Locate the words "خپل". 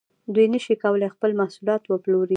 1.15-1.31